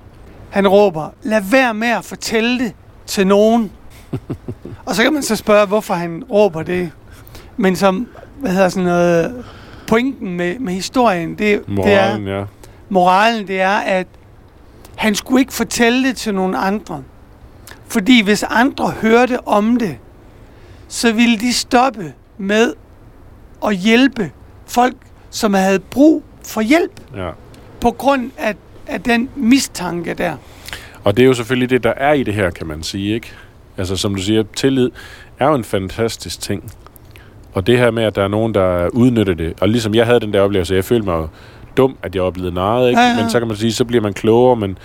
[0.51, 2.73] Han råber, lad være med at fortælle det
[3.07, 3.73] til nogen.
[4.87, 6.91] og så kan man så spørge, hvorfor han råber det.
[7.57, 8.09] Men som,
[8.41, 9.45] hvad hedder sådan noget,
[9.87, 12.45] pointen med, med historien, det, det er, Moralen, ja.
[12.89, 14.07] moralen, det er, at
[14.97, 17.03] han skulle ikke fortælle det til nogen andre.
[17.89, 19.97] Fordi hvis andre hørte om det,
[20.89, 22.73] så ville de stoppe med
[23.67, 24.31] at hjælpe
[24.67, 24.97] folk,
[25.31, 27.31] som havde brug for hjælp ja.
[27.81, 28.55] på grund af,
[28.87, 30.37] af den mistanke der.
[31.05, 33.33] Og det er jo selvfølgelig det, der er i det her, kan man sige, ikke?
[33.79, 34.91] Altså, som du siger, tillid
[35.39, 36.73] er jo en fantastisk ting.
[37.53, 40.21] Og det her med, at der er nogen, der udnytter det, og ligesom jeg havde
[40.21, 41.29] den der oplevelse, jeg følte mig
[41.77, 43.01] dum, at jeg var blevet narret, ikke?
[43.01, 43.21] Ja, ja.
[43.21, 44.79] Men så kan man sige, så bliver man klogere, men,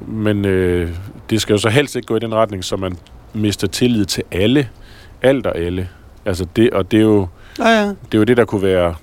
[0.00, 0.90] men øh,
[1.30, 2.96] det skal jo så helst ikke gå i den retning, så man
[3.34, 4.68] mister tillid til alle,
[5.22, 5.88] alt og alle.
[6.26, 7.84] Altså det, og det er jo, Ja, ja.
[7.88, 8.94] det er jo det, der kunne være,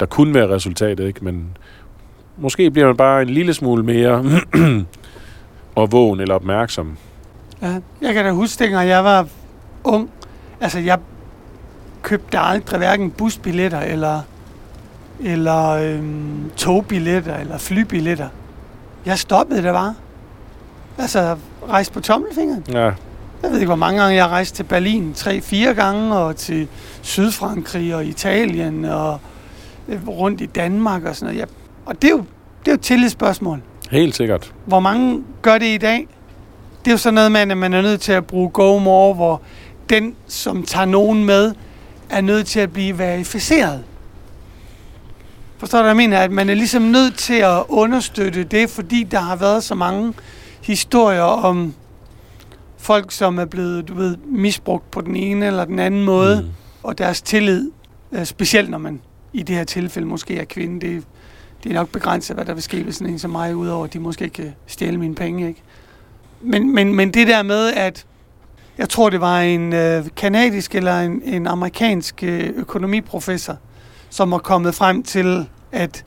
[0.00, 1.24] der kunne være resultatet, ikke?
[1.24, 1.56] Men
[2.36, 4.24] måske bliver man bare en lille smule mere
[5.74, 6.96] og vågen eller opmærksom.
[7.62, 7.78] Ja.
[8.00, 9.26] Jeg kan da huske, dengang jeg var
[9.84, 10.10] ung,
[10.60, 10.98] altså jeg
[12.02, 14.20] købte aldrig hverken busbilletter eller,
[15.20, 18.28] eller øhm, togbilletter eller flybilletter.
[19.06, 19.94] Jeg stoppede det bare.
[20.98, 21.36] Altså,
[21.68, 22.64] rejse på tommelfingeren.
[22.72, 22.84] Ja,
[23.42, 25.14] Jeg ved ikke, hvor mange gange jeg har rejst til Berlin.
[25.14, 26.68] Tre-fire gange, og til
[27.02, 29.20] Sydfrankrig og Italien, og
[29.88, 31.40] øh, rundt i Danmark og sådan noget.
[31.40, 31.48] Jeg,
[31.86, 32.24] og det er jo,
[32.60, 33.62] det er jo et tillidsspørgsmål.
[33.90, 34.52] helt sikkert.
[34.66, 36.08] Hvor mange gør det i dag?
[36.84, 39.42] Det er jo sådan noget med, at man er nødt til at bruge GoMore, hvor
[39.90, 41.54] den, som tager nogen med,
[42.10, 43.84] er nødt til at blive verificeret.
[45.58, 46.18] Forstår du, hvad jeg mener?
[46.18, 50.14] At man er ligesom nødt til at understøtte det, fordi der har været så mange
[50.62, 51.74] historier om
[52.78, 56.48] folk, som er blevet, du ved, misbrugt på den ene eller den anden måde, mm.
[56.82, 57.70] og deres tillid,
[58.12, 59.00] øh, specielt når man
[59.32, 61.04] i det her tilfælde måske er kvinde, det,
[61.64, 63.92] det er nok begrænset, hvad der vil ske, hvis sådan en som mig, udover at
[63.92, 65.62] de måske kan stjæle mine penge, ikke?
[66.40, 68.06] Men, men, men det der med, at
[68.78, 73.56] jeg tror, det var en øh, kanadisk eller en, en amerikansk øh, økonomiprofessor,
[74.10, 76.04] som var kommet frem til, at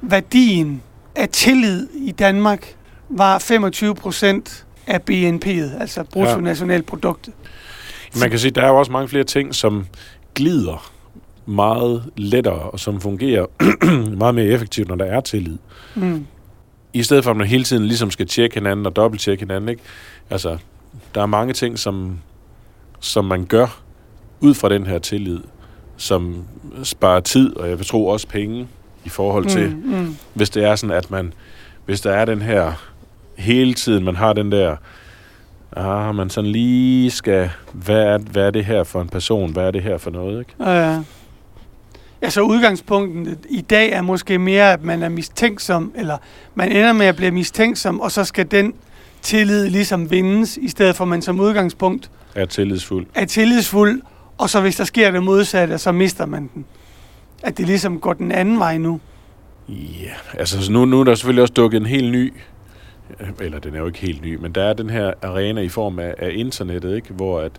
[0.00, 0.82] værdien
[1.14, 2.74] af tillid i Danmark
[3.08, 7.34] var 25 procent af BNP'et, altså bruttonationalproduktet.
[8.20, 9.86] Man kan sige, der er jo også mange flere ting, som
[10.34, 10.92] glider
[11.46, 13.46] meget lettere, og som fungerer
[14.18, 15.58] meget mere effektivt, når der er tillid.
[15.94, 16.26] Mm.
[16.96, 19.82] I stedet for, at man hele tiden ligesom skal tjekke hinanden og dobbelttjekke hinanden, ikke?
[20.30, 20.58] Altså,
[21.14, 22.18] der er mange ting, som,
[23.00, 23.80] som man gør
[24.40, 25.40] ud fra den her tillid,
[25.96, 26.44] som
[26.82, 28.68] sparer tid, og jeg vil tro også penge
[29.04, 30.16] i forhold til, Mm, mm.
[30.34, 31.32] hvis det er sådan, at man,
[31.86, 32.72] hvis der er den her
[33.36, 34.76] hele tiden, man har den der,
[35.76, 39.64] ah, man sådan lige skal, hvad er, hvad er det her for en person, hvad
[39.66, 40.52] er det her for noget, ikke?
[40.60, 41.02] Ja, ja.
[42.26, 46.16] Altså udgangspunktet i dag er måske mere, at man er mistænksom, eller
[46.54, 48.74] man ender med at blive mistænksom, og så skal den
[49.22, 53.06] tillid ligesom vindes, i stedet for at man som udgangspunkt Er tillidsfuld.
[53.14, 54.02] er tillidsfuld,
[54.38, 56.64] og så hvis der sker det modsatte, så mister man den.
[57.42, 59.00] At det ligesom går den anden vej nu.
[59.68, 62.32] Ja, altså så nu, nu er der selvfølgelig også dukket en helt ny,
[63.40, 65.98] eller den er jo ikke helt ny, men der er den her arena i form
[65.98, 67.12] af, af internettet, ikke?
[67.14, 67.52] hvor at,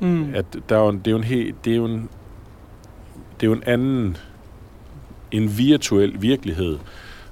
[0.00, 0.26] Mm.
[0.34, 2.08] at der er jo en, det er jo en helt, det er jo en,
[3.40, 4.16] det er jo en anden,
[5.30, 6.78] en virtuel virkelighed,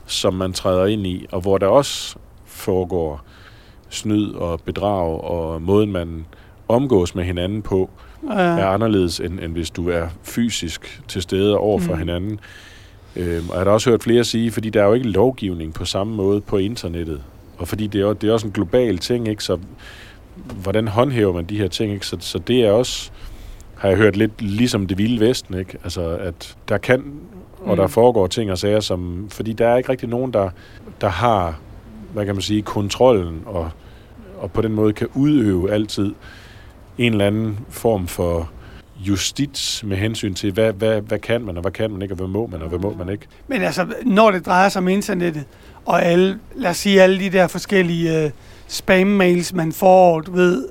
[0.07, 2.17] som man træder ind i, og hvor der også
[2.47, 3.25] foregår
[3.89, 6.27] snyd og bedrag, og måden man
[6.69, 7.91] omgås med hinanden på,
[8.31, 8.35] Ja.
[8.41, 11.99] er anderledes, end, end hvis du er fysisk til stede over for Mm.
[11.99, 12.41] hinanden.
[13.17, 15.75] Øhm, og jeg har da også hørt flere sige, fordi der er jo ikke lovgivning
[15.75, 17.23] på samme måde på internettet.
[17.59, 19.45] Og fordi det er, det er også en global ting, ikke?
[19.45, 19.59] Så
[20.63, 22.07] hvordan håndhæver man de her ting, ikke?
[22.07, 23.11] Så, så det er også,
[23.77, 25.79] har jeg hørt lidt ligesom det vilde vesten, ikke?
[25.85, 27.05] Altså, at der kan,
[27.61, 27.77] og Mm.
[27.77, 30.51] der foregår ting og sager, som, fordi der er ikke rigtig nogen, der,
[31.01, 31.59] der har,
[32.13, 33.71] hvad kan man sige, kontrollen, og,
[34.39, 36.15] og på den måde kan udøve altid
[36.99, 38.51] en eller anden form for
[38.99, 42.17] justits med hensyn til, hvad, hvad, hvad kan man, og hvad kan man ikke, og
[42.17, 43.27] hvad må man, og hvad må man ikke.
[43.49, 45.45] Men altså, når det drejer sig om internettet,
[45.87, 48.31] og alle, lad os sige, alle de der forskellige øh,
[48.69, 50.67] spam-mails, man får, du ved,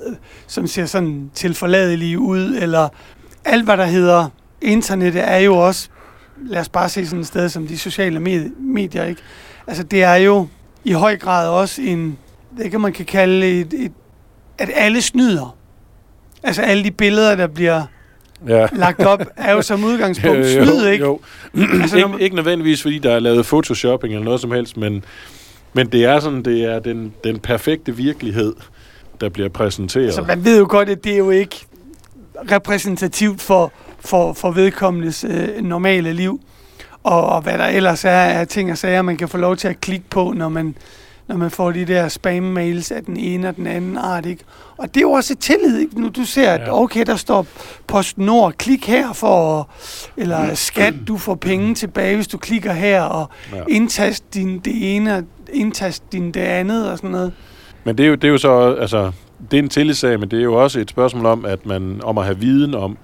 [0.47, 2.89] som ser sådan tilforladelige ud, eller
[3.45, 4.29] alt, hvad der hedder
[4.62, 5.88] internettet, er jo også,
[6.45, 9.21] lad os bare se sådan et sted som de sociale med- medier, ikke?
[9.67, 10.47] Altså, det er jo
[10.84, 12.17] i høj grad også en,
[12.58, 13.91] det kan man kan kalde et, et
[14.58, 15.55] at alle snyder.
[16.43, 17.84] Altså, alle de billeder, der bliver
[18.47, 18.67] Ja.
[18.71, 21.05] lagt op, er jo som udgangspunkt snyd, ikke?
[21.05, 21.19] Jo.
[21.81, 25.03] Altså, man- ikke nødvendigvis, fordi der er lavet photoshopping eller noget som helst, men,
[25.75, 28.53] men det er sådan, det er den, den perfekte virkelighed,
[29.21, 30.05] der bliver præsenteret.
[30.05, 31.65] Altså, man ved jo godt, at det er jo ikke
[32.51, 36.41] repræsentativt for, for, for vedkommendes øh, normale liv.
[37.03, 39.67] Og, og hvad der ellers er af ting og sager, man kan få lov til
[39.67, 40.75] at klikke på, når man,
[41.27, 44.25] når man får de der spam-mails af den ene og den anden art.
[44.25, 44.43] Ikke?
[44.77, 45.79] Og det er jo også et tillid.
[45.79, 46.01] Ikke?
[46.01, 46.81] Nu du ser, at Ja.
[46.81, 47.47] okay, der står
[47.88, 49.69] PostNord, klik her for,
[50.17, 53.61] eller skat, du får penge tilbage, hvis du klikker her, og Ja.
[53.69, 57.34] indtast din det ene, og indtast din det andet, og sådan noget.
[57.84, 59.12] Men det er, jo, det er jo så, altså,
[59.51, 62.17] det er en tillidssag, men det er jo også et spørgsmål om, at man, om
[62.17, 62.97] at have viden om,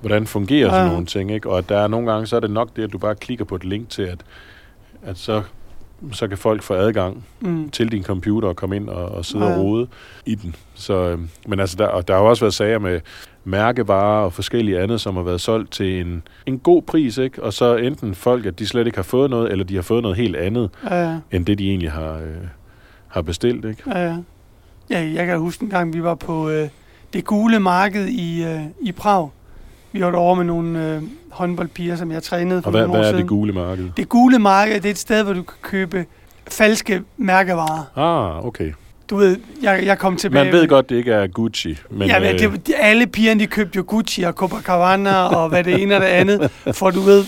[0.00, 0.90] hvordan fungerer sådan Ja.
[0.90, 1.50] nogle ting, ikke?
[1.50, 3.44] Og at der er nogle gange, så er det nok det, at du bare klikker
[3.44, 4.18] på et link til, at,
[5.02, 5.42] at så,
[6.12, 7.70] så kan folk få adgang Mm.
[7.70, 9.54] til din computer og komme ind og, og sidde Ja.
[9.54, 9.86] og rode
[10.26, 10.54] i den.
[10.74, 13.00] Så, øh, men altså, der, og der har jo også været sager med
[13.44, 17.42] mærkevarer og forskellige andet, som har været solgt til en, en god pris, ikke?
[17.42, 20.02] Og så enten folk, at de slet ikke har fået noget, eller de har fået
[20.02, 22.36] noget helt andet, Ja, end det, de egentlig har, øh,
[23.08, 23.82] har bestilt, ikke?
[23.86, 24.16] Ja, ja.
[24.90, 26.68] ja, jeg kan huske en gang, vi var på øh,
[27.12, 29.28] det gule marked i, øh, i Prag.
[29.92, 32.96] Vi var derovre med nogle øh, håndboldpiger, som jeg trænede for Og hvad, nogle år
[32.98, 33.22] hvad er siden.
[33.22, 33.88] det gule marked?
[33.96, 36.06] det gule marked, det er et sted, hvor du kan købe
[36.50, 37.84] falske mærkevarer.
[37.96, 38.72] Ah, okay.
[39.10, 40.44] Du ved, jeg, jeg kom tilbage...
[40.44, 42.08] Man ved godt, det ikke er Gucci, men...
[42.08, 45.64] Ja, men øh, det, de, alle pigerne, de købte jo Gucci og Copacabana og hvad
[45.64, 47.24] det ene og det andet, for du ved,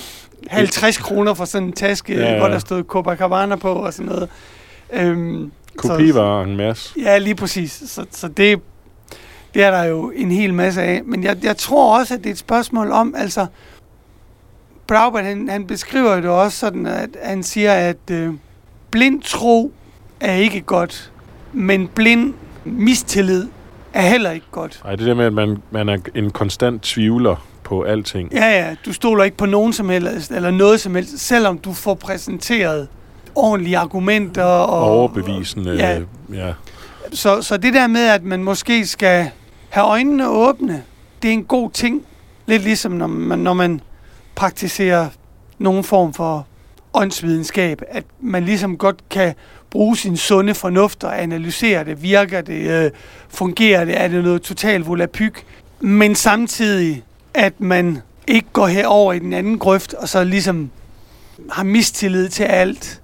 [0.49, 2.33] 50 kroner for sådan en taske, ja.
[2.33, 2.38] ja.
[2.38, 4.29] hvor der stod Copacabana på og sådan noget.
[4.92, 6.94] Øhm, Kopivarer en masse.
[7.03, 7.83] Ja, lige præcis.
[7.87, 8.61] Så, så det,
[9.54, 11.02] det er der jo en hel masse af.
[11.04, 13.46] Men jeg, jeg tror også, at det er et spørgsmål om, altså,
[14.86, 18.34] Braubert, han, han beskriver det også sådan, at han siger, at øh,
[18.90, 19.72] blind tro
[20.20, 21.12] er ikke godt,
[21.52, 22.34] men blind
[22.64, 23.46] mistillid
[23.94, 24.80] er heller ikke godt.
[24.84, 28.32] Ej, det der med, at man, man er en konstant tvivler på alting.
[28.32, 31.72] Ja, ja, du stoler ikke på nogen som helst, eller noget som helst, selvom du
[31.72, 32.88] får præsenteret
[33.34, 34.44] ordentlige argumenter.
[34.44, 35.72] Og, Overbevisende.
[35.72, 35.98] Ja.
[35.98, 36.52] øh, ja.
[37.12, 39.30] Så, så det der med, at man måske skal
[39.70, 40.83] have øjnene åbne,
[41.22, 42.02] det er en god ting.
[42.46, 43.80] Lidt ligesom når man, når man
[44.35, 45.09] praktiserer
[45.59, 46.46] nogen form for
[46.94, 49.35] åndsvidenskab, at man ligesom godt kan
[49.70, 52.02] bruge sin sunde fornuft og analysere det.
[52.02, 52.85] Virker det?
[52.85, 52.90] Øh,
[53.28, 54.00] fungerer det?
[54.00, 55.44] Er det noget totalt volapyk?
[55.80, 57.04] Men samtidig,
[57.35, 60.70] at man ikke går herover i den anden grøft, og så ligesom
[61.52, 63.02] har mistillid til alt,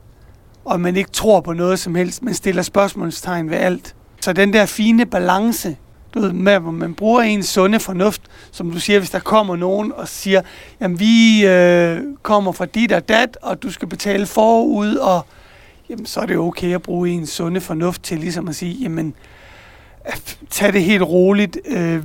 [0.64, 3.94] og man ikke tror på noget som helst, men stiller spørgsmålstegn ved alt.
[4.20, 5.76] Så den der fine balance,
[6.16, 9.57] du ved, med, hvor man bruger ens sunde fornuft, som du siger, hvis der kommer
[9.57, 10.40] nogen og siger,
[10.81, 15.26] jamen vi øh, kommer fra dit og dat, og du skal betale forud, og
[15.90, 19.14] jamen, så er det okay at bruge ens sunde fornuft til ligesom at sige, jamen
[20.07, 20.12] øh,
[20.50, 22.02] tag det helt roligt, øh,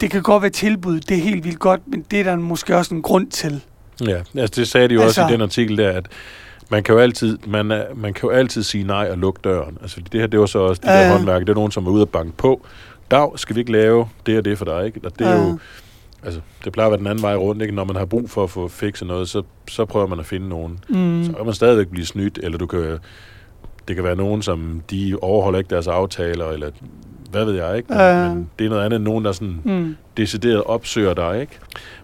[0.00, 2.76] det kan godt være tilbud, det er helt vildt godt, men det er der måske
[2.76, 3.60] også en grund til.
[4.06, 6.06] ja, altså det sagde de jo altså, også Altså- i den artikel der, at
[6.72, 7.66] man kan jo altid, man,
[7.96, 9.78] man kan jo altid sige nej og lukke døren.
[9.82, 11.86] Altså det her, det var så også de Ja, der håndværk, det er nogen, som
[11.86, 12.66] er ude og banke på.
[13.10, 15.00] Dag, skal vi ikke lave det og det for dig, ikke?
[15.04, 15.46] Og det er Ja.
[15.48, 15.58] jo,
[16.24, 17.74] altså det plejer at være den anden vej rundt, ikke?
[17.74, 20.48] Når man har brug for at få fikset noget, så, så prøver man at finde
[20.48, 20.78] nogen.
[20.88, 21.24] Mm.
[21.24, 22.98] Så kan man stadigvæk blive snydt, eller du kan,
[23.88, 26.70] det kan være nogen, som de overholder ikke deres aftaler, eller
[27.30, 27.88] hvad ved jeg, ikke?
[27.88, 28.28] Men, Ja.
[28.28, 29.96] men det er noget andet end nogen, der sådan Mm.
[30.16, 31.58] decideret opsøger dig, ikke?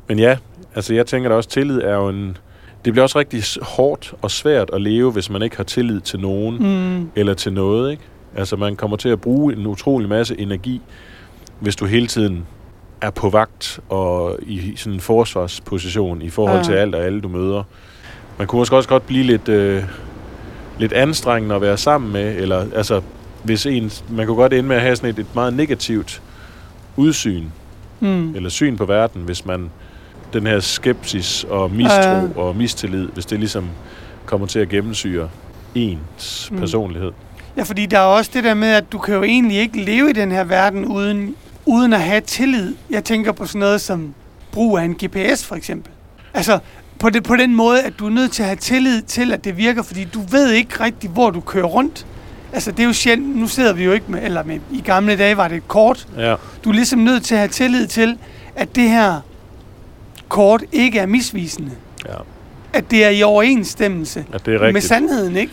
[0.09, 0.37] Men ja,
[0.75, 2.37] altså jeg tænker da også, tillid er jo en...
[2.85, 6.21] Det bliver også rigtig hårdt og svært at leve, hvis man ikke har tillid til
[6.21, 6.57] nogen
[6.99, 7.11] Mm.
[7.17, 8.03] eller til noget, ikke?
[8.37, 10.81] Altså man kommer til at bruge en utrolig masse energi,
[11.61, 12.47] hvis du hele tiden
[13.01, 16.63] er på vagt og i sådan en forsvarsposition i forhold Ja.
[16.65, 17.63] til alt og alle, du møder.
[18.39, 19.83] Man kunne også godt blive lidt, øh,
[20.79, 23.01] lidt anstrengende at være sammen med, eller altså,
[23.43, 26.23] hvis en, man kunne godt ende med at have sådan et, et meget negativt
[26.97, 27.45] udsyn,
[28.01, 28.35] Mm.
[28.35, 29.71] eller syn på verden, hvis man
[30.33, 32.23] den her skepsis og mistro Ja.
[32.37, 33.69] og mistillid, hvis det ligesom
[34.27, 35.29] kommer til at gennemsyre
[35.75, 36.59] ens Mm.
[36.59, 37.13] personlighed.
[37.57, 40.11] Ja, fordi der er også det der med, at du kan jo egentlig ikke leve
[40.11, 41.35] i den her verden uden,
[41.67, 42.75] uden at have tillid.
[42.91, 44.15] Jeg tænker på sådan noget som
[44.53, 45.93] brug af en GPS for eksempel.
[46.35, 46.59] Altså
[46.99, 49.45] på, det, på den måde, at du er nødt til at have tillid til, at
[49.45, 52.07] det virker, fordi du ved ikke rigtigt, hvor du kører rundt.
[52.53, 55.17] Altså det er jo sjældent, nu sidder vi jo ikke med, eller med, i gamle
[55.17, 56.07] dage var det et kort.
[56.19, 58.19] Ja, Du er ligesom nødt til at have tillid til,
[58.57, 59.21] at det her
[60.29, 61.71] kort ikke er misvisende.
[62.09, 62.15] ja.
[62.73, 64.85] At det er i overensstemmelse At det er med rigtigt.
[64.85, 65.53] sandheden, ikke?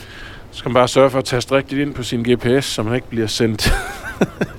[0.53, 2.95] Så skal man bare sørge for at taste rigtigt ind på sin GPS, så man
[2.95, 3.67] ikke bliver sendt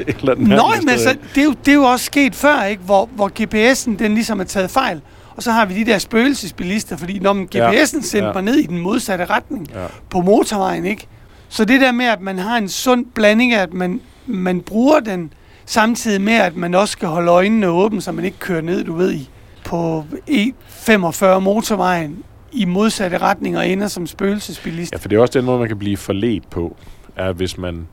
[0.09, 2.63] et eller andet Nå, men så, det, er jo, det er jo også sket før,
[2.65, 2.83] ikke?
[2.83, 5.01] Hvor, hvor GPS'en den ligesom er taget fejl.
[5.37, 8.33] Og så har vi de der spøgelsesbilister, fordi når man GPS'en sendte ja.
[8.33, 9.87] mig ned i den modsatte retning Ja.
[10.11, 11.07] på motorvejen, ikke?
[11.49, 15.01] Så det der med, at man har en sund blanding af, at man, man bruger
[15.01, 15.33] den,
[15.67, 18.95] samtidig med, at man også skal holde øjnene åbne, så man ikke kører ned, du
[18.95, 19.31] ved, i,
[19.65, 22.23] på E45 motorvejen
[22.55, 24.93] i modsatte retning og ender som spøgelsesbilist.
[24.93, 26.77] ja, for det er også den måde, man kan blive forledt på,
[27.17, 27.87] er hvis man,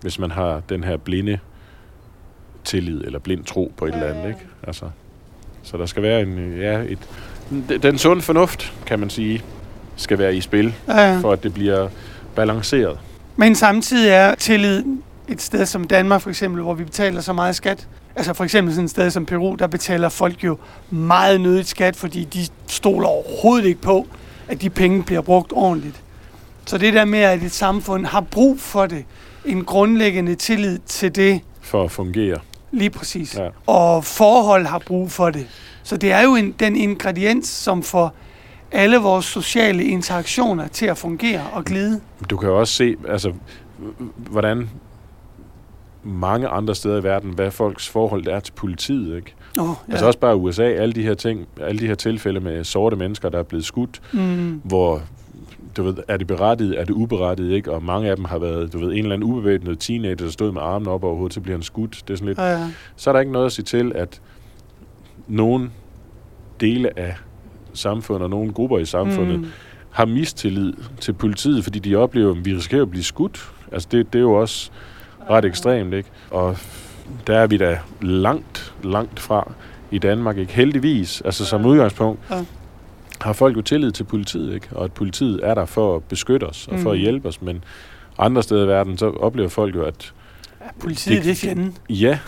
[0.00, 1.38] hvis man har den her blinde
[2.64, 4.40] tillid, eller blind tro på et eller andet, ikke?
[4.66, 4.84] Altså,
[5.62, 6.98] så der skal være en, ja, et,
[7.82, 9.42] den sunde fornuft, kan man sige,
[9.96, 11.18] skal være i spil, Ja.
[11.20, 11.88] for at det bliver
[12.34, 12.98] balanceret.
[13.36, 14.84] Men samtidig er tillid
[15.28, 17.88] et sted som Danmark for eksempel, hvor vi betaler så meget skat.
[18.16, 20.56] Altså for eksempel sådan et sted som Peru, der betaler folk jo
[20.90, 24.06] meget nødigt skat, fordi de stoler overhovedet ikke på,
[24.48, 26.02] at de penge bliver brugt ordentligt.
[26.66, 29.04] Så det der med, at et samfund har brug for det,
[29.44, 32.38] en grundlæggende tillid til det, For at fungere.
[32.72, 33.36] lige præcis.
[33.38, 33.48] Ja.
[33.66, 35.46] Og forhold har brug for det.
[35.82, 38.14] Så det er jo en, den ingrediens, som får
[38.72, 42.00] alle vores sociale interaktioner til at fungere og glide.
[42.30, 43.32] Du kan jo også se, altså,
[44.16, 44.70] hvordan
[46.04, 49.34] mange andre steder i verden, hvad folks forhold er til politiet, ikke?
[49.60, 49.92] Oh, Ja.
[49.92, 53.28] Altså også bare USA, alle de her ting, alle de her tilfælde med sorte mennesker,
[53.28, 55.02] der er blevet skudt, mm, hvor
[55.76, 57.72] du ved, er det berettiget, er det uberettiget, ikke?
[57.72, 60.52] Og mange af dem har været, du ved, en eller anden ubevæbnet teenager, der stod
[60.52, 62.02] med armen op over hovedet, så bliver han skudt.
[62.08, 62.70] Det er sådan lidt, ja, ja.
[62.96, 64.20] så er der ikke noget at sige til, at
[65.28, 65.72] nogen
[66.60, 67.14] dele af
[67.74, 69.46] samfundet og nogle grupper i samfundet mm.
[69.90, 73.50] Har mistillid til politiet, fordi de oplever, at vi risikerer at blive skudt.
[73.72, 74.70] Altså det, det er jo også
[75.30, 76.08] ret ekstremt, ikke?
[76.30, 76.56] Og
[77.26, 79.52] der er vi da langt, langt fra
[79.90, 80.52] i Danmark, ikke?
[80.52, 82.44] Heldigvis, altså som udgangspunkt, Ja.
[83.20, 84.68] har folk jo tillid til politiet, ikke?
[84.72, 87.02] Og at politiet er der for at beskytte os og for at Mm.
[87.02, 87.64] hjælpe os, men
[88.18, 90.12] andre steder i verden, så oplever folk jo, at
[90.80, 91.76] Politiet, Det- det er fjenden.
[91.90, 92.18] Ja,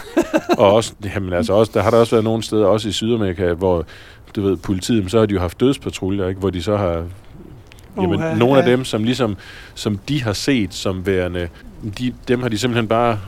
[0.59, 3.53] og også, jamen altså også, der har der også været nogle steder, også i Sydamerika,
[3.53, 3.87] hvor
[4.37, 6.41] du ved, politiet, så har de jo haft dødspatruljer, ikke?
[6.41, 7.05] hvor de så har,
[7.97, 9.37] jamen, Uha, nogle af dem, som ligesom,
[9.75, 11.49] som de har set som værende,
[11.99, 13.21] de, dem har de simpelthen bare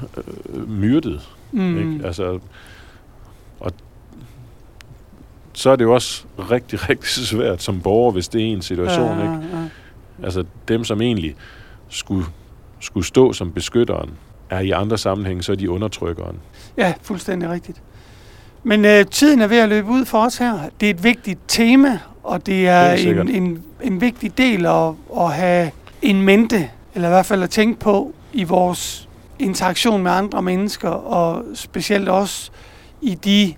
[0.55, 1.21] øh, myrdet,
[1.53, 1.79] Mm.
[1.95, 2.07] ikke?
[2.07, 2.39] Altså,
[3.61, 3.73] og
[5.53, 9.19] så er det jo også rigtig, rigtig svært som borger, hvis det er en situation,
[9.19, 9.47] ja, ikke?
[9.57, 9.63] ja.
[10.25, 11.35] Altså dem, som egentlig
[11.89, 12.27] skulle,
[12.81, 14.11] skulle stå som beskytteren,
[14.51, 16.37] er i andre sammenhænge, så er de undertrykkeren.
[16.77, 17.83] Ja, fuldstændig rigtigt.
[18.65, 20.59] Men øh, tiden er ved at løbe ud for os her.
[20.81, 23.27] Det er et vigtigt tema, og det er Helt sikkert.
[23.29, 25.71] en, en, en vigtig del at, at have
[26.03, 29.09] en mente, eller i hvert fald at tænke på i vores
[29.39, 32.51] interaktion med andre mennesker, og specielt også
[33.01, 33.55] i de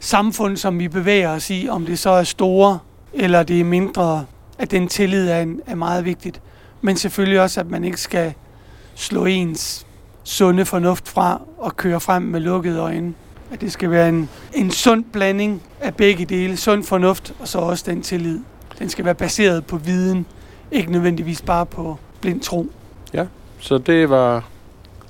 [0.00, 2.78] samfund, som vi bevæger os i, om det så er store
[3.14, 4.24] eller det er mindre,
[4.58, 6.40] at den tillid er, en, er meget vigtigt.
[6.80, 8.34] Men selvfølgelig også, at man ikke skal
[8.94, 9.86] slå ens
[10.24, 13.14] sunde fornuft fra og køre frem med lukkede øjne.
[13.52, 16.56] At det skal være en, en sund blanding af begge dele.
[16.56, 18.40] Sund fornuft og så også den tillid.
[18.78, 20.26] Den skal være baseret på viden,
[20.70, 22.66] ikke nødvendigvis bare på blind tro.
[23.58, 24.44] Så det var,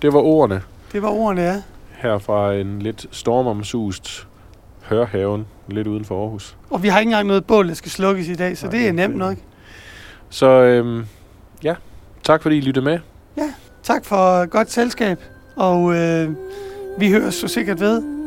[0.02, 0.62] det var ordene
[0.92, 1.62] Det var ordene, ja.
[1.90, 4.26] her fra en lidt stormomsust
[4.82, 6.56] hørhaven lidt uden for Aarhus.
[6.70, 8.88] Og vi har ikke engang noget bål, der skal slukkes i dag, så Nej, det
[8.88, 9.36] er nemt nok.
[10.30, 11.06] Så øhm,
[11.62, 11.74] ja,
[12.24, 12.98] tak fordi I lyttede med.
[13.82, 15.18] Tak for godt selskab,
[15.56, 16.30] og øh,
[16.98, 18.21] vi høres så sikkert ved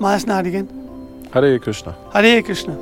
[0.00, 0.68] meget snart igen.
[1.32, 1.92] Har det kystner.
[2.12, 2.74] Hare Krishna.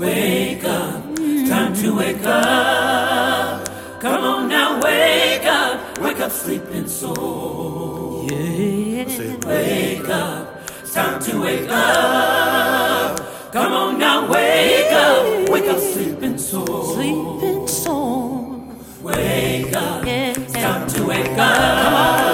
[0.00, 1.16] Wake up,
[1.48, 3.68] time to wake up.
[4.00, 8.26] Come on now, wake up, wake up, sleeping soul.
[8.30, 9.46] Yeah.
[9.46, 10.46] wake up.
[10.94, 13.20] Time to wake up.
[13.52, 15.48] Come on now, wake up.
[15.50, 16.94] Wake up, sleeping soul.
[16.94, 18.62] Sleeping soul.
[19.02, 20.04] Wake up.
[20.06, 20.32] Yeah.
[20.32, 22.29] Time to wake up.